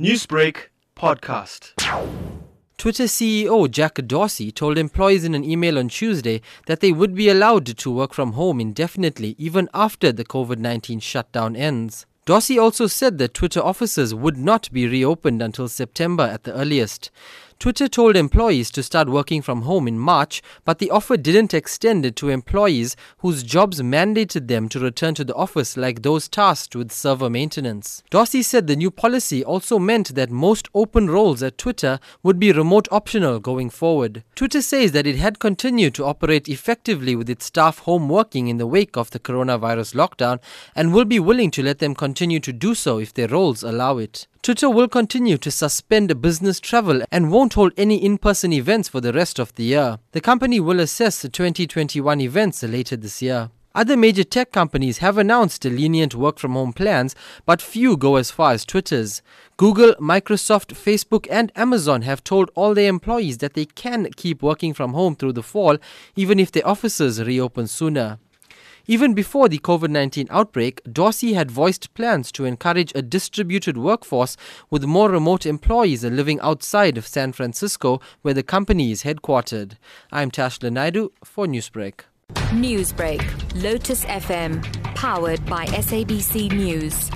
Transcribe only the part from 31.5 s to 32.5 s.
Twitter would